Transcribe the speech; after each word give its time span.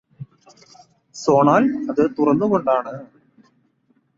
സോണാൽ 1.15 1.63
അത് 1.91 2.03
തുറന്നുകൊണ്ടാണ് 2.17 2.95